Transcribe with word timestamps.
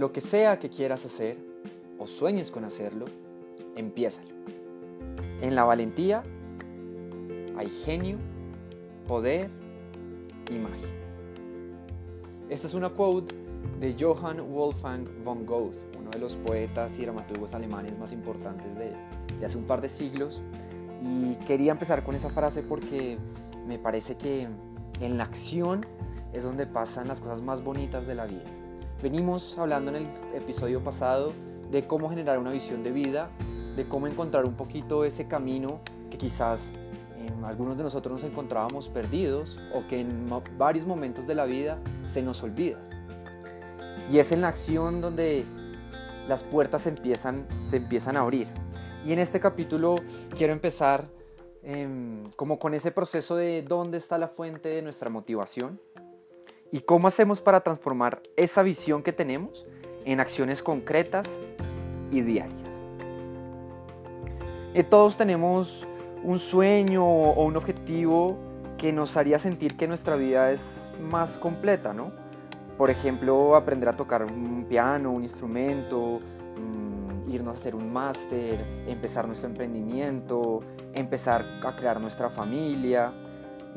lo 0.00 0.12
que 0.12 0.22
sea 0.22 0.58
que 0.58 0.70
quieras 0.70 1.04
hacer 1.04 1.36
o 1.98 2.06
sueñes 2.06 2.50
con 2.50 2.64
hacerlo, 2.64 3.04
empiézalo. 3.76 4.30
En 5.42 5.54
la 5.54 5.64
valentía 5.64 6.22
hay 7.58 7.68
genio, 7.84 8.16
poder 9.06 9.50
y 10.50 10.54
magia. 10.54 10.88
Esta 12.48 12.66
es 12.66 12.72
una 12.72 12.88
quote 12.88 13.34
de 13.78 13.94
Johann 14.00 14.40
Wolfgang 14.50 15.04
von 15.22 15.44
Goethe, 15.44 15.76
uno 15.98 16.08
de 16.08 16.18
los 16.18 16.34
poetas 16.34 16.98
y 16.98 17.02
dramaturgos 17.02 17.52
alemanes 17.52 17.98
más 17.98 18.14
importantes 18.14 18.74
de, 18.78 18.94
de 19.38 19.44
hace 19.44 19.58
un 19.58 19.64
par 19.64 19.82
de 19.82 19.90
siglos. 19.90 20.40
Y 21.02 21.34
quería 21.44 21.72
empezar 21.72 22.04
con 22.04 22.14
esa 22.14 22.30
frase 22.30 22.62
porque 22.62 23.18
me 23.66 23.78
parece 23.78 24.16
que 24.16 24.48
en 24.98 25.18
la 25.18 25.24
acción 25.24 25.84
es 26.32 26.42
donde 26.42 26.66
pasan 26.66 27.06
las 27.06 27.20
cosas 27.20 27.42
más 27.42 27.62
bonitas 27.62 28.06
de 28.06 28.14
la 28.14 28.24
vida. 28.24 28.59
Venimos 29.02 29.56
hablando 29.56 29.90
en 29.90 29.96
el 29.96 30.08
episodio 30.34 30.84
pasado 30.84 31.32
de 31.70 31.86
cómo 31.86 32.10
generar 32.10 32.38
una 32.38 32.50
visión 32.50 32.82
de 32.82 32.92
vida, 32.92 33.30
de 33.74 33.88
cómo 33.88 34.06
encontrar 34.06 34.44
un 34.44 34.56
poquito 34.56 35.06
ese 35.06 35.26
camino 35.26 35.80
que 36.10 36.18
quizás 36.18 36.72
en 37.16 37.42
algunos 37.46 37.78
de 37.78 37.84
nosotros 37.84 38.20
nos 38.20 38.30
encontrábamos 38.30 38.88
perdidos 38.88 39.58
o 39.72 39.88
que 39.88 40.00
en 40.00 40.28
varios 40.58 40.86
momentos 40.86 41.26
de 41.26 41.34
la 41.34 41.46
vida 41.46 41.78
se 42.04 42.20
nos 42.20 42.42
olvida. 42.42 42.78
Y 44.12 44.18
es 44.18 44.32
en 44.32 44.42
la 44.42 44.48
acción 44.48 45.00
donde 45.00 45.46
las 46.28 46.44
puertas 46.44 46.82
se 46.82 46.90
empiezan, 46.90 47.46
se 47.64 47.78
empiezan 47.78 48.18
a 48.18 48.20
abrir. 48.20 48.48
Y 49.06 49.14
en 49.14 49.18
este 49.18 49.40
capítulo 49.40 49.96
quiero 50.36 50.52
empezar 50.52 51.08
em, 51.62 52.30
como 52.32 52.58
con 52.58 52.74
ese 52.74 52.90
proceso 52.90 53.34
de 53.34 53.62
dónde 53.62 53.96
está 53.96 54.18
la 54.18 54.28
fuente 54.28 54.68
de 54.68 54.82
nuestra 54.82 55.08
motivación 55.08 55.80
y 56.72 56.80
cómo 56.80 57.08
hacemos 57.08 57.40
para 57.40 57.60
transformar 57.60 58.22
esa 58.36 58.62
visión 58.62 59.02
que 59.02 59.12
tenemos 59.12 59.66
en 60.04 60.20
acciones 60.20 60.62
concretas 60.62 61.28
y 62.10 62.20
diarias. 62.22 62.70
Y 64.74 64.82
todos 64.84 65.16
tenemos 65.16 65.86
un 66.22 66.38
sueño 66.38 67.04
o 67.04 67.44
un 67.44 67.56
objetivo 67.56 68.36
que 68.78 68.92
nos 68.92 69.16
haría 69.16 69.38
sentir 69.38 69.76
que 69.76 69.88
nuestra 69.88 70.16
vida 70.16 70.50
es 70.52 70.88
más 71.00 71.38
completa, 71.38 71.92
¿no? 71.92 72.12
Por 72.78 72.88
ejemplo, 72.88 73.56
aprender 73.56 73.88
a 73.88 73.96
tocar 73.96 74.24
un 74.24 74.64
piano, 74.68 75.10
un 75.10 75.22
instrumento, 75.22 76.20
irnos 77.30 77.56
a 77.56 77.58
hacer 77.58 77.74
un 77.74 77.92
máster, 77.92 78.64
empezar 78.86 79.26
nuestro 79.26 79.48
emprendimiento, 79.48 80.60
empezar 80.94 81.44
a 81.64 81.76
crear 81.76 82.00
nuestra 82.00 82.28
familia. 82.28 83.12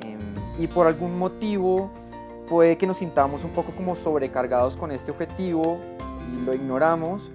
Em, 0.02 0.20
y 0.58 0.68
por 0.68 0.88
algún 0.88 1.18
motivo 1.18 1.92
puede 2.54 2.78
que 2.78 2.86
nos 2.86 2.98
sintamos 2.98 3.44
un 3.44 3.50
poco 3.50 3.72
como 3.72 3.96
sobrecargados 3.96 4.78
con 4.78 4.92
este 4.92 5.10
objetivo 5.10 5.80
y 6.32 6.46
lo 6.46 6.54
ignoramos 6.54 7.32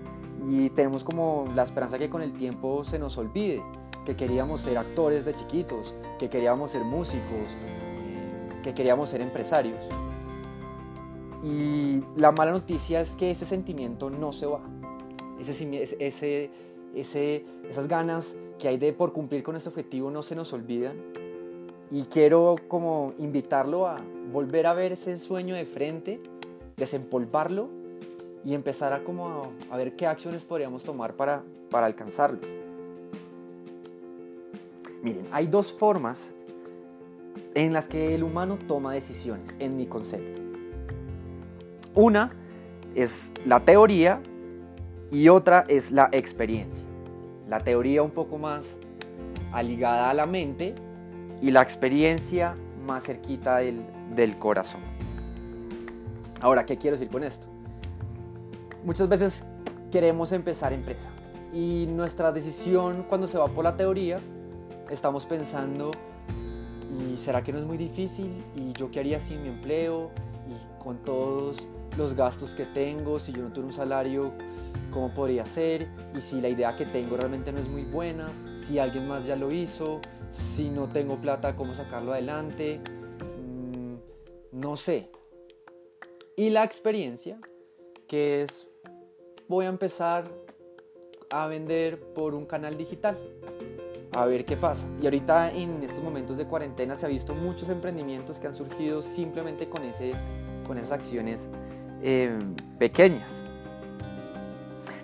y 0.48 0.70
tenemos 0.70 1.02
como 1.02 1.44
la 1.56 1.64
esperanza 1.64 1.98
que 1.98 2.08
con 2.08 2.22
el 2.22 2.32
tiempo 2.34 2.84
se 2.84 3.00
nos 3.00 3.18
olvide 3.18 3.60
que 4.06 4.14
queríamos 4.14 4.60
ser 4.60 4.78
actores 4.78 5.24
de 5.24 5.34
chiquitos, 5.34 5.92
que 6.20 6.30
queríamos 6.30 6.70
ser 6.70 6.84
músicos, 6.84 7.48
eh, 7.50 8.60
que 8.62 8.74
queríamos 8.74 9.08
ser 9.08 9.20
empresarios. 9.20 9.84
Y 11.42 12.00
la 12.14 12.30
mala 12.30 12.52
noticia 12.52 13.00
es 13.00 13.16
que 13.16 13.32
ese 13.32 13.44
sentimiento 13.44 14.10
no 14.10 14.32
se 14.32 14.46
va 14.46 14.60
ese, 15.40 16.52
ese, 16.94 17.44
esas 17.68 17.88
ganas 17.88 18.36
que 18.60 18.68
hay 18.68 18.78
de 18.78 18.92
por 18.92 19.12
cumplir 19.12 19.42
con 19.42 19.56
este 19.56 19.68
objetivo 19.68 20.12
no 20.12 20.22
se 20.22 20.36
nos 20.36 20.52
olvidan. 20.52 20.96
Y 21.90 22.02
quiero 22.04 22.56
como 22.68 23.14
invitarlo 23.18 23.86
a 23.86 24.00
volver 24.32 24.66
a 24.66 24.74
ver 24.74 24.92
ese 24.92 25.18
sueño 25.18 25.54
de 25.54 25.64
frente, 25.64 26.20
desempolvarlo 26.76 27.70
y 28.44 28.54
empezar 28.54 28.92
a, 28.92 29.02
como 29.04 29.52
a, 29.70 29.76
ver 29.76 29.96
qué 29.96 30.06
acciones 30.06 30.44
podríamos 30.44 30.84
tomar 30.84 31.14
para, 31.14 31.42
para 31.70 31.86
alcanzarlo. 31.86 32.40
Miren, 35.02 35.26
hay 35.32 35.46
dos 35.46 35.72
formas 35.72 36.28
en 37.54 37.72
las 37.72 37.86
que 37.86 38.14
el 38.14 38.22
humano 38.22 38.58
toma 38.66 38.92
decisiones, 38.92 39.56
en 39.58 39.76
mi 39.76 39.86
concepto. 39.86 40.40
Una 41.94 42.30
es 42.94 43.30
la 43.44 43.60
teoría 43.60 44.20
y 45.10 45.28
otra 45.28 45.64
es 45.68 45.90
la 45.90 46.08
experiencia. 46.12 46.84
La 47.48 47.60
teoría 47.60 48.02
un 48.02 48.10
poco 48.10 48.38
más 48.38 48.78
aligada 49.52 50.10
a 50.10 50.14
la 50.14 50.26
mente 50.26 50.74
y 51.40 51.50
la 51.50 51.62
experiencia 51.62 52.54
más 52.86 53.04
cerquita 53.04 53.58
del, 53.58 53.82
del 54.14 54.38
corazón. 54.38 54.80
Ahora, 56.40 56.64
¿qué 56.64 56.76
quiero 56.76 56.96
decir 56.96 57.10
con 57.10 57.24
esto? 57.24 57.46
Muchas 58.84 59.08
veces 59.08 59.44
queremos 59.90 60.32
empezar 60.32 60.72
empresa 60.72 61.10
y 61.52 61.86
nuestra 61.86 62.32
decisión 62.32 63.04
cuando 63.08 63.26
se 63.26 63.38
va 63.38 63.48
por 63.48 63.64
la 63.64 63.76
teoría, 63.76 64.20
estamos 64.90 65.24
pensando, 65.24 65.90
¿y 66.98 67.16
será 67.16 67.42
que 67.42 67.52
no 67.52 67.58
es 67.58 67.64
muy 67.64 67.76
difícil? 67.76 68.44
¿Y 68.54 68.72
yo 68.72 68.90
qué 68.90 69.00
haría 69.00 69.20
sin 69.20 69.42
mi 69.42 69.48
empleo? 69.48 70.10
¿Y 70.46 70.82
con 70.82 70.98
todos 70.98 71.66
los 71.96 72.14
gastos 72.14 72.54
que 72.54 72.66
tengo? 72.66 73.18
Si 73.18 73.32
yo 73.32 73.42
no 73.42 73.48
tuviera 73.48 73.68
un 73.68 73.72
salario 73.72 74.32
cómo 74.92 75.12
podría 75.12 75.44
ser 75.44 75.88
y 76.16 76.20
si 76.20 76.40
la 76.40 76.48
idea 76.48 76.76
que 76.76 76.86
tengo 76.86 77.16
realmente 77.16 77.52
no 77.52 77.58
es 77.58 77.68
muy 77.68 77.84
buena, 77.84 78.30
si 78.66 78.78
alguien 78.78 79.08
más 79.08 79.24
ya 79.24 79.36
lo 79.36 79.50
hizo, 79.50 80.00
si 80.30 80.68
no 80.68 80.88
tengo 80.88 81.16
plata, 81.20 81.56
cómo 81.56 81.74
sacarlo 81.74 82.12
adelante, 82.12 82.80
mm, 82.80 83.94
no 84.52 84.76
sé. 84.76 85.10
Y 86.36 86.50
la 86.50 86.64
experiencia, 86.64 87.38
que 88.06 88.42
es, 88.42 88.68
voy 89.48 89.66
a 89.66 89.68
empezar 89.68 90.30
a 91.30 91.46
vender 91.46 92.00
por 92.14 92.34
un 92.34 92.46
canal 92.46 92.76
digital, 92.76 93.18
a 94.12 94.24
ver 94.24 94.44
qué 94.44 94.56
pasa. 94.56 94.86
Y 95.00 95.04
ahorita 95.04 95.52
en 95.52 95.82
estos 95.82 96.02
momentos 96.02 96.36
de 96.36 96.46
cuarentena 96.46 96.96
se 96.96 97.06
ha 97.06 97.08
visto 97.08 97.34
muchos 97.34 97.68
emprendimientos 97.68 98.38
que 98.38 98.46
han 98.46 98.54
surgido 98.54 99.02
simplemente 99.02 99.68
con, 99.68 99.84
ese, 99.84 100.12
con 100.66 100.78
esas 100.78 100.92
acciones 100.92 101.48
eh, 102.02 102.38
pequeñas. 102.78 103.30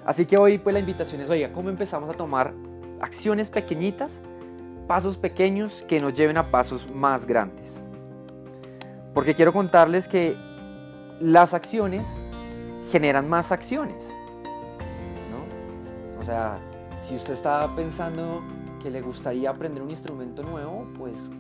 Así 0.05 0.27
que 0.27 0.37
hoy 0.37 0.59
pues 0.59 0.75
la 0.75 0.81
invitación 0.81 1.21
es, 1.21 1.31
oiga, 1.31 1.53
¿cómo 1.53 1.71
empezamos 1.71 2.13
a 2.13 2.17
tomar 2.17 2.53
acciones 3.01 3.51
pequeñitas, 3.51 4.21
pasos 4.87 5.17
pequeños 5.17 5.85
que 5.89 6.01
nos 6.01 6.15
lleven 6.15 6.37
a 6.37 6.51
pasos 6.51 6.89
más 6.91 7.27
grandes? 7.27 7.73
Porque 9.13 9.35
quiero 9.35 9.53
contarles 9.53 10.09
que 10.09 10.37
las 11.21 11.55
acciones 11.55 12.07
generan 12.91 13.29
más 13.29 13.53
acciones. 13.53 14.05
¿no? 15.31 16.21
O 16.21 16.23
sea, 16.23 16.59
si 17.07 17.17
usted 17.17 17.35
está 17.35 17.75
pensando 17.75 18.43
que 18.83 18.91
le 18.91 19.01
gustaría 19.01 19.51
aprender 19.51 19.83
un 19.83 19.91
instrumento 19.91 20.43
nuevo, 20.43 20.87
pues 20.99 21.31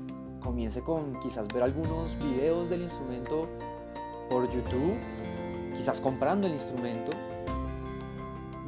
comience 0.40 0.82
con 0.82 1.20
quizás 1.20 1.48
ver 1.48 1.62
algunos 1.62 2.16
videos 2.18 2.68
del 2.70 2.82
instrumento 2.82 3.48
por 4.30 4.50
YouTube, 4.50 4.96
quizás 5.76 6.00
comprando 6.00 6.46
el 6.46 6.54
instrumento 6.54 7.12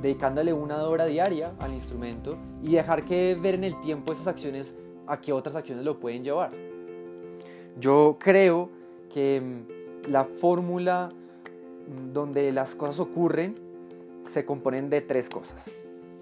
dedicándole 0.06 0.52
una 0.52 0.84
hora 0.84 1.04
diaria 1.04 1.52
al 1.58 1.74
instrumento 1.74 2.38
y 2.62 2.72
dejar 2.72 3.04
que 3.04 3.34
ver 3.34 3.56
en 3.56 3.64
el 3.64 3.80
tiempo 3.80 4.12
esas 4.12 4.28
acciones 4.28 4.76
a 5.06 5.20
qué 5.20 5.32
otras 5.32 5.56
acciones 5.56 5.84
lo 5.84 5.98
pueden 5.98 6.22
llevar. 6.22 6.52
Yo 7.80 8.16
creo 8.20 8.70
que 9.12 9.40
mm, 9.40 10.10
la 10.10 10.24
fórmula 10.24 11.10
mm, 11.10 12.12
donde 12.12 12.52
las 12.52 12.76
cosas 12.76 13.00
ocurren 13.00 13.56
se 14.24 14.44
componen 14.44 14.88
de 14.90 15.00
tres 15.00 15.28
cosas. 15.28 15.64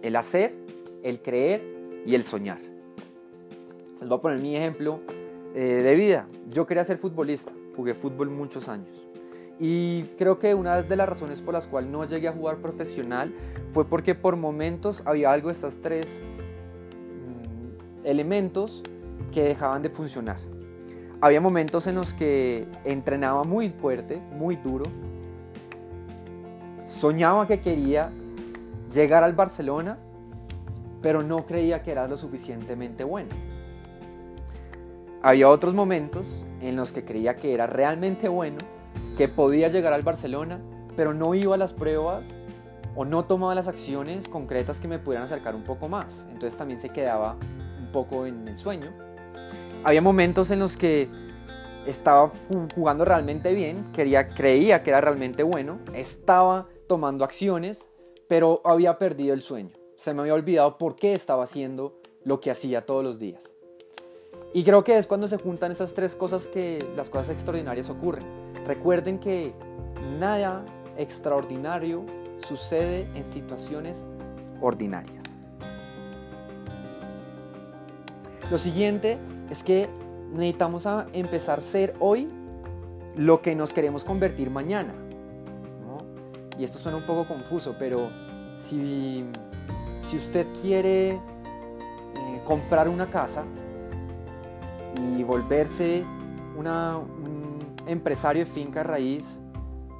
El 0.00 0.16
hacer, 0.16 0.54
el 1.02 1.20
creer 1.20 1.62
y 2.06 2.14
el 2.14 2.24
soñar. 2.24 2.58
Les 4.00 4.08
voy 4.08 4.18
a 4.18 4.20
poner 4.20 4.38
mi 4.38 4.56
ejemplo 4.56 5.00
eh, 5.54 5.82
de 5.84 5.94
vida. 5.94 6.26
Yo 6.48 6.66
quería 6.66 6.84
ser 6.84 6.96
futbolista, 6.96 7.52
jugué 7.76 7.92
fútbol 7.92 8.30
muchos 8.30 8.68
años. 8.68 9.03
Y 9.58 10.04
creo 10.18 10.38
que 10.38 10.54
una 10.54 10.82
de 10.82 10.96
las 10.96 11.08
razones 11.08 11.40
por 11.40 11.54
las 11.54 11.66
cuales 11.66 11.90
no 11.90 12.04
llegué 12.04 12.28
a 12.28 12.32
jugar 12.32 12.56
profesional 12.56 13.32
fue 13.72 13.84
porque 13.84 14.14
por 14.14 14.36
momentos 14.36 15.02
había 15.04 15.32
algo 15.32 15.48
de 15.48 15.54
estos 15.54 15.80
tres 15.80 16.20
mm, 17.22 18.06
elementos 18.06 18.82
que 19.32 19.44
dejaban 19.44 19.82
de 19.82 19.90
funcionar. 19.90 20.38
Había 21.20 21.40
momentos 21.40 21.86
en 21.86 21.94
los 21.94 22.12
que 22.12 22.66
entrenaba 22.84 23.44
muy 23.44 23.70
fuerte, 23.70 24.20
muy 24.32 24.56
duro, 24.56 24.86
soñaba 26.86 27.46
que 27.46 27.60
quería 27.60 28.10
llegar 28.92 29.24
al 29.24 29.32
Barcelona, 29.32 29.98
pero 31.00 31.22
no 31.22 31.46
creía 31.46 31.82
que 31.82 31.92
era 31.92 32.06
lo 32.06 32.16
suficientemente 32.16 33.04
bueno. 33.04 33.30
Había 35.22 35.48
otros 35.48 35.74
momentos 35.74 36.44
en 36.60 36.76
los 36.76 36.92
que 36.92 37.04
creía 37.04 37.36
que 37.36 37.54
era 37.54 37.66
realmente 37.66 38.28
bueno, 38.28 38.58
que 39.16 39.28
podía 39.28 39.68
llegar 39.68 39.92
al 39.92 40.02
Barcelona, 40.02 40.60
pero 40.96 41.14
no 41.14 41.34
iba 41.34 41.54
a 41.54 41.58
las 41.58 41.72
pruebas 41.72 42.24
o 42.96 43.04
no 43.04 43.24
tomaba 43.24 43.54
las 43.54 43.68
acciones 43.68 44.28
concretas 44.28 44.80
que 44.80 44.88
me 44.88 44.98
pudieran 44.98 45.24
acercar 45.24 45.54
un 45.54 45.64
poco 45.64 45.88
más. 45.88 46.26
Entonces 46.30 46.56
también 46.56 46.80
se 46.80 46.90
quedaba 46.90 47.36
un 47.78 47.90
poco 47.92 48.26
en 48.26 48.46
el 48.48 48.56
sueño. 48.56 48.92
Había 49.82 50.00
momentos 50.00 50.50
en 50.50 50.60
los 50.60 50.76
que 50.76 51.08
estaba 51.86 52.32
jugando 52.74 53.04
realmente 53.04 53.52
bien, 53.52 53.90
quería, 53.92 54.28
creía 54.28 54.82
que 54.82 54.90
era 54.90 55.00
realmente 55.00 55.42
bueno, 55.42 55.80
estaba 55.92 56.68
tomando 56.88 57.24
acciones, 57.24 57.84
pero 58.28 58.62
había 58.64 58.98
perdido 58.98 59.34
el 59.34 59.42
sueño. 59.42 59.76
Se 59.96 60.14
me 60.14 60.22
había 60.22 60.34
olvidado 60.34 60.78
por 60.78 60.96
qué 60.96 61.14
estaba 61.14 61.44
haciendo 61.44 62.00
lo 62.24 62.40
que 62.40 62.50
hacía 62.50 62.86
todos 62.86 63.04
los 63.04 63.18
días. 63.18 63.53
Y 64.54 64.62
creo 64.62 64.84
que 64.84 64.96
es 64.96 65.08
cuando 65.08 65.26
se 65.26 65.36
juntan 65.36 65.72
esas 65.72 65.94
tres 65.94 66.14
cosas 66.14 66.46
que 66.46 66.88
las 66.94 67.10
cosas 67.10 67.30
extraordinarias 67.30 67.90
ocurren. 67.90 68.22
Recuerden 68.68 69.18
que 69.18 69.52
nada 70.20 70.64
extraordinario 70.96 72.04
sucede 72.46 73.08
en 73.16 73.26
situaciones 73.26 74.04
ordinarias. 74.60 75.24
Lo 78.48 78.58
siguiente 78.58 79.18
es 79.50 79.64
que 79.64 79.88
necesitamos 80.32 80.86
empezar 81.12 81.58
a 81.58 81.62
ser 81.62 81.94
hoy 81.98 82.28
lo 83.16 83.42
que 83.42 83.56
nos 83.56 83.72
queremos 83.72 84.04
convertir 84.04 84.50
mañana. 84.50 84.94
Y 86.56 86.62
esto 86.62 86.78
suena 86.78 86.96
un 86.96 87.06
poco 87.06 87.26
confuso, 87.26 87.74
pero 87.76 88.08
si, 88.56 89.24
si 90.08 90.16
usted 90.16 90.46
quiere 90.62 91.10
eh, 91.10 91.20
comprar 92.44 92.88
una 92.88 93.10
casa, 93.10 93.42
y 94.96 95.22
volverse 95.22 96.04
un 96.56 96.66
empresario 97.86 98.44
de 98.44 98.50
finca 98.50 98.82
raíz, 98.82 99.40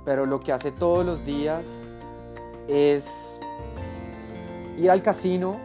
pero 0.05 0.27
lo 0.27 0.41
que 0.41 0.53
hace 0.53 0.73
todos 0.73 1.05
los 1.05 1.25
días 1.25 1.65
es 2.69 3.41
ir 4.79 4.91
al 4.91 5.03
casino 5.03 5.57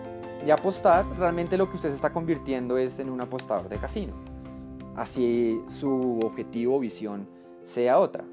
y 0.45 0.51
apostar, 0.51 1.05
realmente 1.17 1.57
lo 1.57 1.69
que 1.69 1.75
usted 1.75 1.89
se 1.89 1.95
está 1.95 2.13
convirtiendo 2.13 2.77
es 2.77 2.99
en 2.99 3.09
un 3.09 3.21
apostador 3.21 3.67
de 3.67 3.77
casino. 3.77 4.13
Así 4.95 5.61
su 5.67 6.19
objetivo 6.23 6.77
o 6.77 6.79
visión 6.79 7.27
sea 7.63 7.99
otra. 7.99 8.23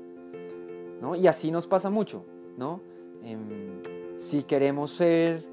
¿no? 1.01 1.15
Y 1.15 1.27
así 1.27 1.51
nos 1.51 1.67
pasa 1.67 1.91
mucho. 1.91 2.25
¿no? 2.57 2.81
Em, 3.23 3.83
si 4.19 4.43
queremos 4.43 4.91
ser 4.93 5.45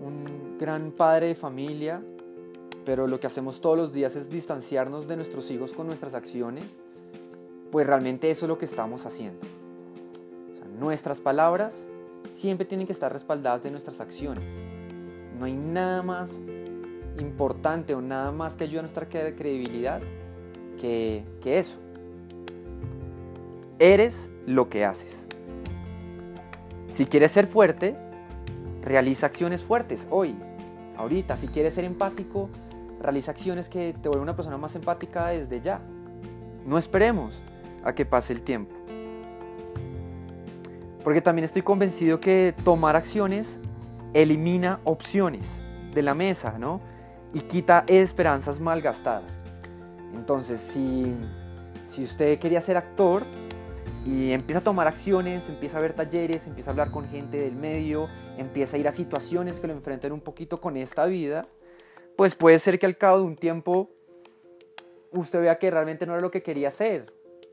un 0.00 0.56
gran 0.58 0.92
padre 0.92 1.28
de 1.28 1.34
familia, 1.34 2.02
pero 2.86 3.08
lo 3.08 3.18
que 3.18 3.26
hacemos 3.26 3.60
todos 3.60 3.76
los 3.76 3.92
días 3.92 4.14
es 4.14 4.30
distanciarnos 4.30 5.08
de 5.08 5.16
nuestros 5.16 5.50
hijos 5.50 5.72
con 5.72 5.88
nuestras 5.88 6.14
acciones, 6.14 6.64
pues 7.72 7.84
realmente 7.84 8.30
eso 8.30 8.46
es 8.46 8.48
lo 8.48 8.58
que 8.58 8.64
estamos 8.64 9.04
haciendo. 9.04 9.44
nuestras 10.78 11.20
palabras 11.20 11.74
siempre 12.30 12.64
tienen 12.64 12.86
que 12.86 12.92
estar 12.92 13.12
respaldadas 13.12 13.62
de 13.62 13.70
nuestras 13.70 14.00
acciones. 14.00 14.44
No 15.38 15.46
hay 15.46 15.54
nada 15.54 16.02
más 16.02 16.38
importante 17.18 17.94
o 17.94 18.00
nada 18.00 18.30
más 18.30 18.54
que 18.54 18.64
ayude 18.64 18.78
a 18.78 18.82
nuestra 18.82 19.08
credibilidad 19.08 20.00
que, 20.80 21.24
que 21.40 21.58
eso. 21.58 21.78
Eres 23.78 24.28
lo 24.46 24.68
que 24.68 24.84
haces. 24.84 25.12
Si 26.92 27.06
quieres 27.06 27.32
ser 27.32 27.46
fuerte, 27.46 27.96
realiza 28.82 29.26
acciones 29.26 29.64
fuertes 29.64 30.06
hoy, 30.10 30.36
ahorita. 30.96 31.36
Si 31.36 31.48
quieres 31.48 31.74
ser 31.74 31.84
empático, 31.84 32.50
realiza 33.06 33.30
acciones 33.30 33.68
que 33.68 33.94
te 33.94 34.08
vuelvan 34.08 34.24
una 34.24 34.34
persona 34.34 34.58
más 34.58 34.74
empática 34.74 35.28
desde 35.28 35.60
ya. 35.60 35.80
No 36.66 36.76
esperemos 36.76 37.40
a 37.84 37.94
que 37.94 38.04
pase 38.04 38.32
el 38.32 38.42
tiempo. 38.42 38.74
Porque 41.04 41.20
también 41.20 41.44
estoy 41.44 41.62
convencido 41.62 42.18
que 42.18 42.52
tomar 42.64 42.96
acciones 42.96 43.60
elimina 44.12 44.80
opciones 44.82 45.46
de 45.94 46.02
la 46.02 46.14
mesa, 46.14 46.58
¿no? 46.58 46.80
Y 47.32 47.42
quita 47.42 47.84
esperanzas 47.86 48.58
malgastadas. 48.58 49.38
Entonces, 50.12 50.58
si, 50.58 51.14
si 51.86 52.02
usted 52.02 52.40
quería 52.40 52.60
ser 52.60 52.76
actor 52.76 53.22
y 54.04 54.32
empieza 54.32 54.58
a 54.58 54.64
tomar 54.64 54.88
acciones, 54.88 55.48
empieza 55.48 55.78
a 55.78 55.80
ver 55.80 55.92
talleres, 55.92 56.48
empieza 56.48 56.70
a 56.70 56.72
hablar 56.72 56.90
con 56.90 57.08
gente 57.08 57.38
del 57.38 57.54
medio, 57.54 58.08
empieza 58.36 58.76
a 58.76 58.80
ir 58.80 58.88
a 58.88 58.92
situaciones 58.92 59.60
que 59.60 59.68
lo 59.68 59.74
enfrenten 59.74 60.10
un 60.10 60.20
poquito 60.20 60.60
con 60.60 60.76
esta 60.76 61.06
vida, 61.06 61.46
pues 62.16 62.34
puede 62.34 62.58
ser 62.58 62.78
que 62.78 62.86
al 62.86 62.96
cabo 62.96 63.18
de 63.18 63.24
un 63.24 63.36
tiempo 63.36 63.90
usted 65.12 65.40
vea 65.40 65.58
que 65.58 65.70
realmente 65.70 66.06
no 66.06 66.12
era 66.12 66.22
lo 66.22 66.30
que 66.30 66.42
quería 66.42 66.68
hacer 66.68 67.12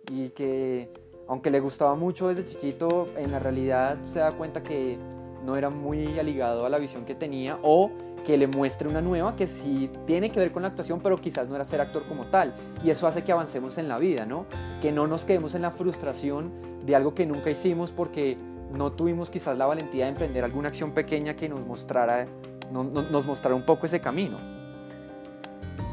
y 0.09 0.29
que 0.29 0.89
aunque 1.27 1.49
le 1.49 1.59
gustaba 1.59 1.95
mucho 1.95 2.27
desde 2.27 2.43
chiquito, 2.43 3.07
en 3.17 3.31
la 3.31 3.39
realidad 3.39 3.97
se 4.05 4.19
da 4.19 4.31
cuenta 4.33 4.63
que 4.63 4.97
no 5.43 5.55
era 5.55 5.69
muy 5.69 6.19
aligado 6.19 6.65
a 6.65 6.69
la 6.69 6.79
visión 6.79 7.05
que 7.05 7.15
tenía 7.15 7.59
o 7.61 7.91
que 8.25 8.37
le 8.37 8.47
muestre 8.47 8.87
una 8.87 9.01
nueva 9.01 9.35
que 9.35 9.47
sí 9.47 9.89
tiene 10.05 10.31
que 10.31 10.39
ver 10.39 10.51
con 10.51 10.61
la 10.61 10.69
actuación, 10.69 11.01
pero 11.01 11.17
quizás 11.17 11.49
no 11.49 11.55
era 11.55 11.65
ser 11.65 11.81
actor 11.81 12.05
como 12.07 12.25
tal. 12.27 12.53
Y 12.83 12.89
eso 12.89 13.05
hace 13.07 13.23
que 13.23 13.33
avancemos 13.33 13.77
en 13.77 13.89
la 13.89 13.97
vida, 13.97 14.25
¿no? 14.25 14.45
Que 14.81 14.93
no 14.93 15.07
nos 15.07 15.25
quedemos 15.25 15.55
en 15.55 15.61
la 15.61 15.71
frustración 15.71 16.51
de 16.85 16.95
algo 16.95 17.13
que 17.13 17.25
nunca 17.25 17.49
hicimos 17.49 17.91
porque 17.91 18.37
no 18.71 18.93
tuvimos 18.93 19.29
quizás 19.29 19.57
la 19.57 19.65
valentía 19.65 20.05
de 20.05 20.11
emprender 20.11 20.43
alguna 20.43 20.69
acción 20.69 20.91
pequeña 20.91 21.35
que 21.35 21.49
nos 21.49 21.65
mostrara, 21.65 22.27
nos 22.71 23.25
mostrara 23.25 23.55
un 23.55 23.65
poco 23.65 23.85
ese 23.85 23.99
camino. 23.99 24.37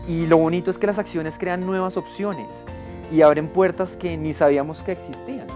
Y 0.06 0.26
lo 0.26 0.38
bonito 0.38 0.70
es 0.70 0.78
que 0.78 0.86
las 0.86 0.98
acciones 0.98 1.36
crean 1.38 1.64
nuevas 1.64 1.96
opciones 1.96 2.48
y 3.12 3.22
abren 3.22 3.48
puertas 3.48 3.96
que 3.96 4.16
ni 4.16 4.32
sabíamos 4.34 4.82
que 4.82 4.92
existían. 4.92 5.46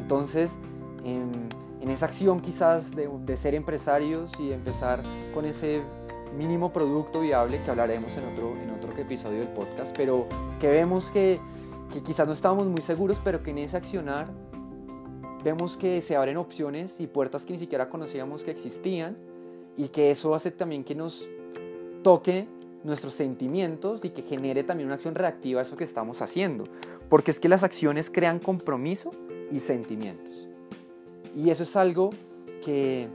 Entonces, 0.00 0.56
en, 1.04 1.46
esa 1.88 2.06
acción 2.06 2.40
quizás 2.40 2.92
de, 2.96 3.36
ser 3.36 3.54
empresarios 3.54 4.32
y 4.40 4.52
empezar 4.52 5.02
con 5.32 5.44
ese 5.46 5.82
mínimo 6.36 6.72
producto 6.72 7.20
viable 7.20 7.62
que 7.62 7.70
hablaremos 7.70 8.16
en 8.16 8.26
otro, 8.26 8.54
en 8.56 8.70
otro 8.70 8.92
episodio 8.92 9.38
del 9.38 9.48
podcast, 9.48 9.96
pero 9.96 10.26
que 10.60 10.68
vemos 10.68 11.10
que, 11.10 11.40
que 11.92 12.02
quizás 12.02 12.26
no 12.26 12.32
estábamos 12.32 12.66
muy 12.66 12.80
seguros, 12.80 13.20
pero 13.22 13.42
que 13.42 13.52
en 13.52 13.58
ese 13.58 13.76
accionar 13.76 14.26
vemos 15.44 15.76
que 15.76 16.02
se 16.02 16.16
abren 16.16 16.36
opciones 16.36 17.00
y 17.00 17.06
puertas 17.06 17.44
que 17.44 17.52
ni 17.52 17.60
siquiera 17.60 17.88
conocíamos 17.88 18.42
que 18.42 18.50
existían 18.50 19.16
y 19.76 19.88
que 19.88 20.10
eso 20.10 20.34
hace 20.34 20.50
también 20.50 20.84
que 20.84 20.94
nos 20.94 21.28
toque 22.02 22.48
nuestros 22.84 23.14
sentimientos 23.14 24.04
y 24.04 24.10
que 24.10 24.22
genere 24.22 24.64
también 24.64 24.86
una 24.86 24.94
acción 24.94 25.14
reactiva 25.14 25.60
a 25.60 25.62
eso 25.62 25.76
que 25.76 25.84
estamos 25.84 26.22
haciendo. 26.22 26.64
Porque 27.08 27.30
es 27.30 27.40
que 27.40 27.48
las 27.48 27.62
acciones 27.62 28.10
crean 28.10 28.38
compromiso 28.38 29.10
y 29.50 29.58
sentimientos. 29.58 30.48
Y 31.34 31.50
eso 31.50 31.64
es 31.64 31.76
algo 31.76 32.10
que 32.64 33.08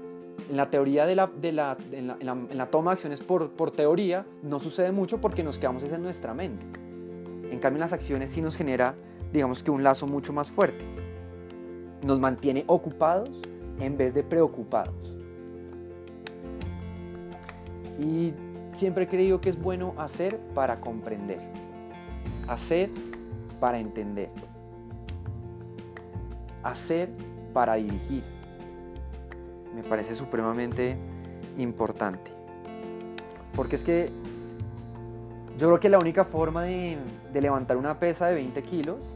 en 0.50 0.58
la 0.58 0.70
teoría 0.70 1.06
de 1.06 1.16
la, 1.16 1.28
de 1.28 1.52
la, 1.52 1.78
en, 1.92 2.08
la, 2.08 2.18
en, 2.20 2.58
la, 2.58 2.70
toma 2.70 2.92
de 2.92 2.96
acciones 2.96 3.22
por, 3.22 3.52
por, 3.52 3.72
teoría 3.72 4.26
no 4.44 4.60
sucede 4.60 4.92
mucho 4.92 5.20
porque 5.20 5.44
nos 5.44 5.58
quedamos 5.58 5.84
en 5.84 6.02
nuestra 6.02 6.34
mente. 6.34 6.66
En 7.50 7.60
cambio 7.60 7.78
en 7.78 7.82
las 7.82 7.94
acciones 7.94 8.30
sí 8.30 8.42
nos 8.42 8.56
genera, 8.56 8.96
digamos 9.34 9.64
que 9.64 9.72
un 9.72 9.84
lazo 9.84 10.08
mucho 10.08 10.34
más 10.34 10.52
fuerte. 10.52 10.86
Nos 12.04 12.20
mantiene 12.20 12.64
ocupados 12.68 13.42
en 13.80 13.98
vez 13.98 14.14
de 14.14 14.24
preocupados. 14.24 15.11
Y 18.02 18.34
Siempre 18.74 19.04
he 19.04 19.08
creído 19.08 19.42
que 19.42 19.50
es 19.50 19.62
bueno 19.62 19.94
hacer 19.98 20.40
para 20.56 20.80
comprender, 20.80 21.40
hacer 22.48 22.90
para 23.60 23.80
entender, 23.80 24.30
hacer 26.64 27.10
para 27.54 27.76
dirigir. 27.76 28.24
Me 29.76 29.84
parece 29.84 30.16
supremamente 30.16 30.98
importante. 31.58 32.32
Porque 33.56 33.76
es 33.76 33.84
que 33.84 34.10
yo 35.58 35.68
creo 35.68 35.80
que 35.80 35.90
la 35.90 36.00
única 36.00 36.24
forma 36.24 36.64
de, 36.64 36.98
levantar 37.34 37.76
una 37.76 38.00
pesa 38.00 38.28
de 38.28 38.36
20 38.36 38.64
kilos 38.64 39.14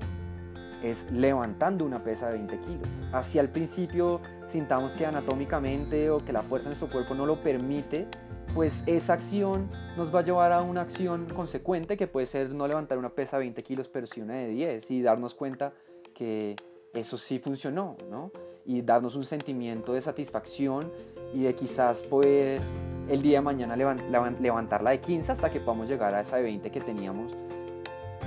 es 0.84 1.10
levantando 1.12 1.86
una 1.86 2.04
pesa 2.04 2.28
de 2.28 2.34
20 2.34 2.60
kilos. 2.60 2.90
Así 3.14 3.40
al 3.40 3.50
principio 3.50 4.20
sintamos 4.50 4.94
que 4.96 5.06
anatómicamente 5.06 6.12
o 6.12 6.20
que 6.24 6.34
la 6.34 6.44
fuerza 6.44 6.66
de 6.66 6.72
nuestro 6.72 6.90
cuerpo 6.90 7.16
no 7.16 7.26
lo 7.26 7.42
permite, 7.42 8.08
pues 8.56 8.84
esa 8.88 9.14
acción 9.14 9.70
nos 9.98 10.16
va 10.16 10.20
a 10.20 10.24
llevar 10.24 10.54
a 10.54 10.62
una 10.62 10.80
acción 10.80 11.26
consecuente 11.26 11.98
que 11.98 12.08
puede 12.08 12.26
ser 12.26 12.52
no 12.52 12.66
levantar 12.66 12.98
una 12.98 13.10
pesa 13.10 13.36
de 13.36 13.42
20 13.42 13.62
kilos, 13.64 13.90
pero 13.90 14.08
sí 14.08 14.22
una 14.22 14.36
de 14.36 14.48
10 14.48 14.92
y 14.92 15.02
darnos 15.02 15.36
cuenta 15.36 15.74
que 16.14 16.56
eso 16.94 17.18
sí 17.18 17.38
funcionó, 17.38 17.98
¿no? 18.10 18.32
Y 18.66 18.82
darnos 18.82 19.16
un 19.16 19.26
sentimiento 19.26 19.92
de 19.94 20.00
satisfacción 20.00 20.90
y 21.34 21.44
de 21.44 21.54
quizás 21.54 22.02
poder 22.04 22.62
el 23.10 23.22
día 23.22 23.40
de 23.40 23.42
mañana 23.42 23.76
levantarla 23.76 24.92
de 24.92 25.02
15 25.02 25.34
hasta 25.34 25.52
que 25.52 25.60
podamos 25.60 25.90
llegar 25.90 26.14
a 26.14 26.22
esa 26.22 26.38
de 26.38 26.44
20 26.44 26.72
que 26.72 26.80
teníamos 26.80 27.34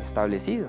establecido. 0.02 0.68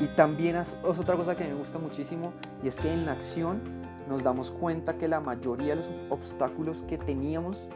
Y 0.00 0.06
también 0.08 0.56
es 0.56 0.76
otra 0.84 1.16
cosa 1.16 1.34
que 1.34 1.44
me 1.44 1.54
gusta 1.54 1.78
muchísimo 1.78 2.34
y 2.62 2.68
es 2.68 2.76
que 2.76 2.92
en 2.92 3.06
la 3.06 3.12
acción 3.12 3.77
nos 4.08 4.22
damos 4.22 4.50
cuenta 4.50 4.96
que 4.96 5.08
la 5.08 5.20
mayoría 5.20 5.74
de 5.74 5.76
los 5.76 5.90
obstáculos 6.10 6.82
que 6.82 6.98
teníamos 6.98 7.68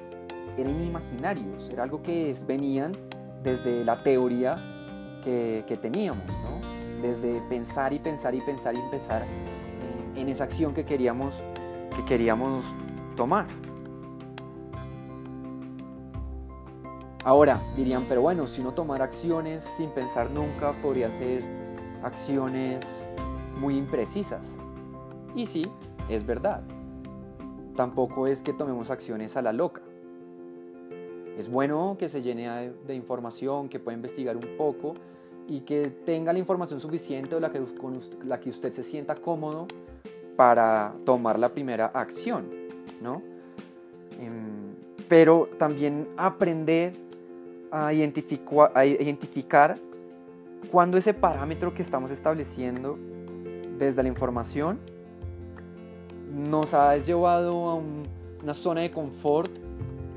eran 0.56 0.82
imaginarios, 0.82 1.68
era 1.70 1.82
algo 1.82 2.02
que 2.02 2.34
venían 2.46 2.96
desde 3.42 3.84
la 3.84 4.02
teoría 4.02 4.56
que, 5.22 5.78
teníamos, 5.80 6.26
desde 7.00 7.40
pensar 7.48 7.92
y 7.92 7.98
pensar 7.98 8.34
y 8.34 8.40
pensar 8.40 8.74
y 8.74 8.80
pensar 8.90 9.22
en, 9.22 10.18
en 10.18 10.28
esa 10.28 10.44
acción 10.44 10.74
que 10.74 10.84
queríamos, 10.84 11.34
que 11.96 12.04
queríamos 12.04 12.64
tomar. 13.16 13.46
Ahora 17.24 17.62
dirían, 17.76 18.06
pero 18.08 18.20
bueno, 18.20 18.48
si 18.48 18.62
no 18.62 18.72
tomar 18.72 19.00
acciones 19.00 19.62
sin 19.76 19.90
pensar 19.90 20.30
nunca, 20.30 20.72
podrían 20.82 21.16
ser 21.16 21.44
acciones 22.02 23.06
muy 23.60 23.76
imprecisas. 23.76 24.44
Y 25.34 25.46
sí, 25.46 25.70
es 26.09 26.26
verdad. 26.26 26.62
Tampoco 27.76 28.26
es 28.26 28.42
que 28.42 28.52
tomemos 28.52 28.90
acciones 28.90 29.37
a 29.37 29.42
la 29.42 29.52
loca. 29.52 29.82
Es 31.38 31.50
bueno 31.50 31.97
que 31.99 32.09
se 32.09 32.21
llene 32.21 32.73
de 32.87 32.94
información, 32.94 33.68
que 33.68 33.80
pueda 33.80 33.97
investigar 33.97 34.37
un 34.37 34.56
poco 34.59 34.94
y 35.49 35.61
que 35.61 35.90
tenga 35.90 36.32
la 36.32 36.38
información 36.38 36.80
suficiente 36.80 37.35
o 37.35 37.40
la 37.40 37.50
que, 37.50 37.61
la 38.25 38.38
que 38.38 38.50
usted 38.50 38.73
se 38.73 38.82
sienta 38.82 39.14
cómodo 39.16 39.66
para 40.37 40.94
tomar 41.04 41.38
la 41.38 41.49
primera 41.49 41.87
acción, 41.87 42.47
¿no? 43.00 43.23
Em, 44.21 44.75
pero 45.09 45.49
también 45.59 46.09
aprender 46.16 46.94
a, 47.71 47.92
identificar, 47.92 48.71
a 48.75 48.85
identificar 48.85 49.78
cuando 50.71 50.97
ese 50.97 51.14
parámetro 51.14 51.75
que 51.75 51.82
estamos 51.82 52.11
estableciendo 52.11 52.99
desde 53.78 54.02
la 54.02 54.09
información 54.09 54.78
nos 56.32 56.74
ha 56.74 56.96
llevado 56.96 57.70
a 57.70 57.74
una 58.42 58.54
zona 58.54 58.80
de 58.80 58.90
confort 58.90 59.52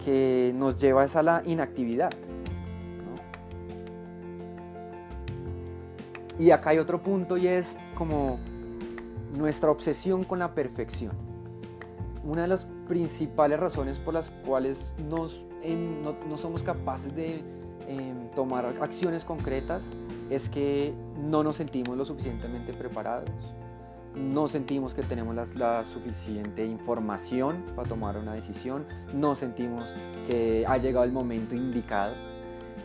que 0.03 0.53
nos 0.55 0.79
lleva 0.79 1.03
a 1.03 1.23
la 1.23 1.43
inactividad. 1.45 2.11
Y 6.37 6.51
acá 6.51 6.71
hay 6.71 6.79
otro 6.79 7.01
punto 7.01 7.37
y 7.37 7.47
es 7.47 7.77
como 7.97 8.39
nuestra 9.35 9.71
obsesión 9.71 10.23
con 10.23 10.39
la 10.39 10.53
perfección. 10.53 11.13
Una 12.23 12.43
de 12.43 12.47
las 12.47 12.67
principales 12.87 13.59
razones 13.59 13.99
por 13.99 14.13
las 14.13 14.31
cuales 14.45 14.93
em, 15.63 16.01
no, 16.01 16.37
somos 16.37 16.63
capaces 16.63 17.15
de 17.15 17.41
em, 17.87 18.29
tomar 18.31 18.65
acciones 18.81 19.23
concretas 19.23 19.83
es 20.29 20.49
que 20.49 20.93
no 21.17 21.43
nos 21.43 21.57
sentimos 21.57 21.97
lo 21.97 22.05
suficientemente 22.05 22.73
preparados, 22.73 23.29
no 24.15 24.47
sentimos 24.47 24.93
que 24.93 25.03
tenemos 25.03 25.35
la, 25.55 25.85
suficiente 25.85 26.65
información 26.65 27.65
para 27.75 27.87
tomar 27.87 28.17
una 28.17 28.33
decisión, 28.33 28.85
no 29.13 29.35
sentimos 29.35 29.93
que 30.27 30.65
ha 30.67 30.77
llegado 30.77 31.05
el 31.05 31.11
momento 31.11 31.55
indicado. 31.55 32.15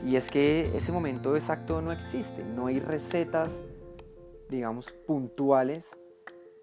Y 0.04 0.16
es 0.16 0.30
que 0.30 0.76
ese 0.76 0.92
momento 0.92 1.36
exacto 1.36 1.82
no 1.82 1.92
existe, 1.92 2.44
no 2.44 2.66
hay 2.66 2.80
recetas, 2.80 3.52
digamos, 4.48 4.92
puntuales 5.06 5.96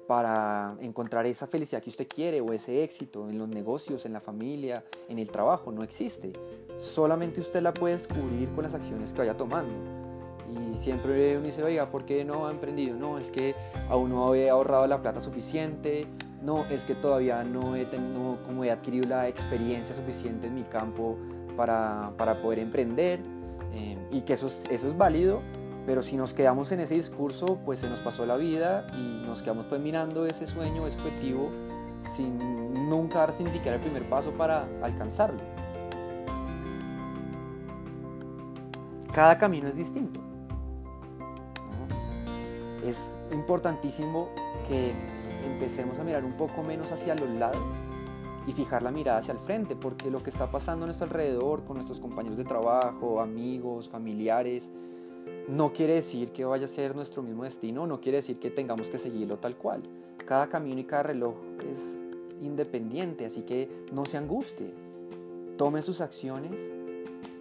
para 0.08 0.76
encontrar 0.80 1.26
esa 1.26 1.48
felicidad 1.48 1.82
que 1.82 1.90
usted 1.90 2.08
quiere 2.08 2.42
o 2.42 2.54
ese 2.54 2.84
éxito 2.84 3.30
en 3.30 3.38
los 3.38 3.50
negocios, 3.50 4.06
en 4.06 4.14
la 4.14 4.22
familia, 4.22 4.84
en 5.10 5.20
el 5.20 5.30
trabajo, 5.30 5.72
no 5.72 5.84
existe. 5.84 6.34
Solamente 6.78 7.42
usted 7.42 7.62
la 7.62 7.74
puede 7.74 7.96
descubrir 7.96 8.50
con 8.56 8.64
las 8.64 8.74
acciones 8.74 9.12
que 9.12 9.20
vaya 9.20 9.36
tomando. 9.36 10.07
Y 10.50 10.76
siempre 10.78 11.38
uno 11.38 11.46
dice, 11.46 11.64
oiga, 11.64 11.90
¿por 11.90 12.06
qué 12.06 12.24
no 12.24 12.48
ha 12.48 12.52
emprendido? 12.52 12.96
No, 12.96 13.18
es 13.18 13.32
que 13.32 13.56
aún 13.90 14.10
no 14.10 14.28
había 14.28 14.52
ahorrado 14.52 14.88
la 14.88 15.02
plata 15.02 15.20
suficiente, 15.20 16.08
no, 16.42 16.66
es 16.66 16.86
que 16.86 16.96
todavía 16.96 17.44
no 17.44 17.76
he, 17.76 17.86
tenido, 17.86 18.38
como 18.46 18.64
he 18.64 18.72
adquirido 18.72 19.08
la 19.08 19.28
experiencia 19.28 19.96
suficiente 19.96 20.48
en 20.48 20.56
mi 20.56 20.64
campo 20.64 21.18
para, 21.56 22.12
para 22.18 22.42
poder 22.42 22.60
emprender. 22.60 23.20
Eh, 23.74 23.98
y 24.12 24.22
que 24.22 24.34
eso 24.34 24.48
eso 24.48 24.88
es 24.88 24.98
válido, 24.98 25.42
pero 25.86 26.02
si 26.02 26.16
nos 26.16 26.34
quedamos 26.34 26.72
en 26.72 26.80
ese 26.80 26.96
discurso, 26.96 27.60
pues 27.66 27.80
se 27.80 27.90
nos 27.90 28.00
pasó 28.00 28.26
la 28.26 28.38
vida 28.38 28.88
y 28.94 29.26
nos 29.26 29.42
quedamos 29.42 29.66
pues 29.66 29.82
mirando 29.82 30.26
ese 30.26 30.48
sueño, 30.48 30.88
ese 30.88 30.98
objetivo, 31.00 31.50
sin 32.16 32.90
nunca 32.90 33.20
dar 33.20 33.34
ni 33.40 33.50
siquiera 33.50 33.76
el 33.76 33.82
primer 33.82 34.08
paso 34.10 34.32
para 34.32 34.68
alcanzarlo. 34.82 35.42
Cada 39.14 39.38
camino 39.38 39.68
es 39.68 39.76
distinto. 39.76 40.27
Es 42.88 43.18
importantísimo 43.34 44.30
que 44.66 44.94
empecemos 45.46 46.00
a 46.00 46.06
mirar 46.06 46.24
un 46.24 46.38
poco 46.38 46.64
menos 46.64 46.94
hacia 46.94 47.16
los 47.16 47.30
lados 47.30 47.62
y 48.48 48.54
fijar 48.54 48.82
la 48.82 48.92
mirada 48.92 49.20
hacia 49.20 49.34
el 49.34 49.40
frente, 49.40 49.76
porque 49.76 50.10
lo 50.10 50.24
que 50.24 50.30
está 50.30 50.50
pasando 50.50 50.86
a 50.86 50.88
nuestro 50.88 51.06
alrededor, 51.06 51.66
con 51.66 51.76
nuestros 51.76 52.00
compañeros 52.00 52.38
de 52.38 52.46
trabajo, 52.46 53.20
amigos, 53.20 53.90
familiares, 53.90 54.70
no 55.50 55.74
quiere 55.74 55.96
decir 55.96 56.32
que 56.32 56.46
vaya 56.46 56.64
a 56.64 56.70
ser 56.70 56.96
nuestro 56.96 57.22
mismo 57.22 57.44
destino, 57.44 57.86
no 57.86 58.00
quiere 58.00 58.20
decir 58.20 58.40
que 58.40 58.52
tengamos 58.52 58.88
que 58.88 58.98
seguirlo 58.98 59.36
tal 59.36 59.58
cual. 59.58 59.84
Cada 60.26 60.48
camino 60.48 60.80
y 60.80 60.86
cada 60.86 61.04
reloj 61.04 61.36
es 61.60 62.00
independiente, 62.42 63.26
así 63.26 63.42
que 63.42 63.70
no 63.92 64.06
se 64.06 64.16
angustie. 64.16 64.74
Tome 65.58 65.82
sus 65.82 66.00
acciones 66.00 66.54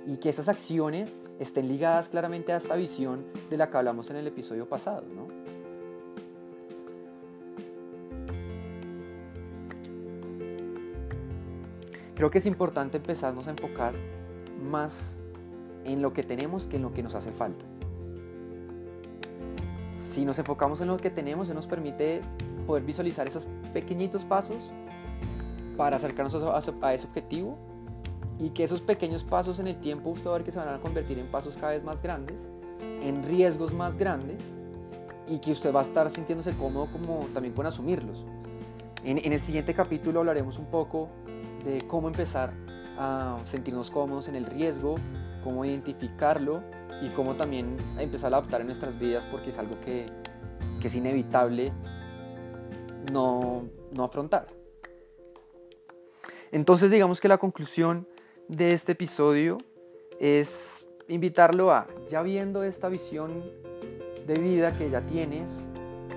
y 0.09 0.17
que 0.17 0.29
esas 0.29 0.49
acciones 0.49 1.17
estén 1.39 1.69
ligadas 1.69 2.09
claramente 2.09 2.53
a 2.53 2.57
esta 2.57 2.75
visión 2.77 3.25
de 3.51 3.57
la 3.57 3.71
que 3.71 3.77
hablamos 3.77 4.11
en 4.11 4.17
el 4.17 4.27
episodio 4.27 4.69
pasado. 4.69 5.05
Creo 12.17 12.31
que 12.31 12.39
es 12.39 12.47
importante 12.47 12.97
empezarnos 12.97 13.47
a 13.47 13.51
enfocar 13.51 13.95
más 14.61 15.21
en 15.85 16.03
lo 16.03 16.13
que 16.13 16.25
tenemos 16.25 16.67
que 16.67 16.77
en 16.77 16.83
lo 16.83 16.93
que 16.93 17.03
nos 17.05 17.15
hace 17.15 17.31
falta 17.31 17.65
si 20.17 20.25
nos 20.25 20.39
enfocamos 20.39 20.81
en 20.81 20.89
lo 20.89 20.97
que 20.97 21.11
tenemos, 21.11 21.49
se 21.49 21.53
nos 21.53 21.67
permite 21.67 22.23
poder 22.67 22.83
visualizar 22.83 23.27
esos 23.29 23.47
pequeñitos 23.75 24.25
pasos 24.25 24.57
para 25.77 25.97
acercarnos 25.97 26.35
a, 26.81 26.95
ese 26.95 27.07
objetivo 27.07 27.59
y 28.39 28.49
que 28.49 28.65
esos 28.65 28.81
pequeños 28.81 29.25
pasos 29.25 29.59
en 29.59 29.67
el 29.67 29.79
tiempo 29.79 30.09
usted 30.09 30.31
va 30.31 30.37
a 30.37 30.39
ver 30.39 30.45
que 30.45 30.53
se 30.53 30.59
van 30.59 30.71
a 30.71 30.79
convertir 30.79 31.19
en 31.19 31.27
pasos 31.27 31.59
cada 31.59 31.73
vez 31.73 31.85
más 31.85 32.01
grandes, 32.01 32.39
en 32.81 33.25
riesgos 33.25 33.75
más 33.75 33.99
grandes 33.99 34.39
y 35.29 35.39
que 35.39 35.53
usted 35.53 35.71
va 35.71 35.81
a 35.81 35.83
estar 35.83 36.11
sintiéndose 36.11 36.57
cómodo 36.57 36.87
como 36.91 37.27
también 37.35 37.53
con 37.53 37.67
asumirlos. 37.67 38.25
En, 39.05 39.19
en 39.19 39.35
el 39.35 39.39
siguiente 39.39 39.75
capítulo 39.75 40.21
hablaremos 40.21 40.59
un 40.59 40.67
poco 40.71 41.11
de 41.67 41.87
cómo 41.87 42.09
empezar 42.09 42.55
a 42.97 43.41
sentirnos 43.45 43.91
cómodos 43.91 44.29
en 44.29 44.37
el 44.37 44.47
riesgo, 44.47 44.95
cómo 45.43 45.65
identificarlo 45.65 46.63
y 47.03 47.09
cómo 47.11 47.35
también 47.35 47.77
empezar 47.99 48.33
a 48.33 48.39
adaptar 48.39 48.61
en 48.61 48.69
nuestras 48.69 48.99
vidas 48.99 49.27
porque 49.27 49.51
es 49.51 49.59
algo 49.59 49.79
que, 49.81 50.07
que 50.81 50.87
es 50.87 50.95
inevitable 50.95 51.73
no, 53.13 53.69
no 53.93 54.05
afrontar. 54.05 54.47
Entonces 56.53 56.91
digamos 56.91 57.21
que 57.21 57.29
la 57.29 57.39
conclusión 57.39 58.07
de 58.49 58.73
este 58.73 58.93
episodio 58.93 59.59
es 60.21 60.87
invitarlo 61.09 61.73
a, 61.73 61.87
ya 62.09 62.23
viendo 62.23 62.63
esta 62.63 62.89
visión 62.89 63.43
de 64.25 64.35
vida 64.35 64.79
que 64.79 64.89
ya 64.89 65.05
tienes 65.05 65.67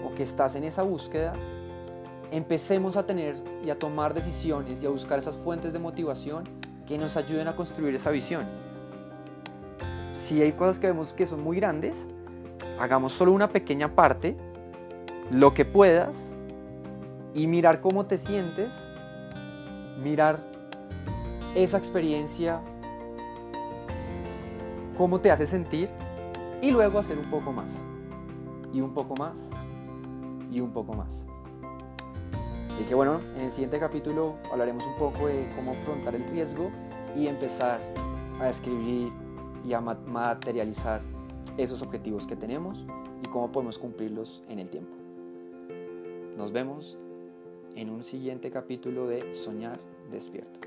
o 0.06 0.14
que 0.14 0.24
estás 0.24 0.56
en 0.56 0.64
esa 0.64 0.84
búsqueda, 0.84 1.34
empecemos 2.32 2.98
a 2.98 3.06
tener 3.06 3.36
y 3.66 3.70
a 3.70 3.80
tomar 3.80 4.14
decisiones 4.14 4.82
y 4.82 4.86
a 4.86 4.90
buscar 4.90 5.20
esas 5.20 5.36
fuentes 5.38 5.74
de 5.74 5.80
motivación 5.80 6.44
que 6.88 6.98
nos 6.98 7.18
ayuden 7.18 7.48
a 7.48 7.56
construir 7.56 7.96
esa 7.96 8.12
visión 8.12 8.46
si 10.30 10.44
hay 10.44 10.52
cosas 10.52 10.78
que 10.78 10.86
vemos 10.86 11.12
que 11.12 11.26
son 11.26 11.44
muy 11.44 11.58
grandes, 11.58 11.98
hagamos 12.80 13.14
solo 13.14 13.32
una 13.32 13.48
pequeña 13.48 13.96
parte, 13.96 14.38
lo 15.32 15.56
que 15.56 15.66
puedas, 15.66 16.14
y 17.34 17.48
mirar 17.48 17.82
cómo 17.82 18.06
te 18.06 18.20
sientes, 18.20 18.72
mirar 20.04 20.40
esa 21.56 21.80
experiencia, 21.80 22.62
cómo 24.96 25.20
te 25.20 25.32
hace 25.32 25.48
sentir, 25.48 25.90
y 26.62 26.70
luego 26.70 27.00
hacer 27.00 27.18
un 27.18 27.32
poco 27.32 27.52
más, 27.52 27.72
y 28.72 28.82
un 28.82 28.94
poco 28.94 29.16
más, 29.16 29.36
y 30.52 30.60
un 30.60 30.72
poco 30.72 30.94
más. 30.94 31.26
Así 32.80 32.88
que 32.88 32.96
bueno, 32.96 33.20
en 33.36 33.42
el 33.42 33.52
siguiente 33.52 33.78
capítulo 33.78 34.38
hablaremos 34.50 34.86
un 34.86 34.96
poco 34.96 35.28
de 35.28 35.50
cómo 35.54 35.74
afrontar 35.74 36.16
el 36.16 36.24
riesgo 36.32 36.72
y 37.14 37.28
empezar 37.28 37.82
a 38.40 38.48
escribir 38.48 39.12
y 39.66 39.74
a 39.74 39.82
materializar 39.82 41.02
esos 41.58 41.82
objetivos 41.82 42.26
que 42.26 42.38
tenemos 42.38 42.86
y 43.22 43.28
cómo 43.28 43.52
podemos 43.52 43.78
cumplirlos 43.78 44.44
en 44.48 44.60
el 44.60 44.70
tiempo. 44.70 44.96
Nos 46.38 46.54
vemos 46.54 46.98
en 47.76 47.90
un 47.90 48.06
siguiente 48.06 48.50
capítulo 48.50 49.10
de 49.10 49.36
Soñar 49.36 49.78
Despierto. 50.10 50.59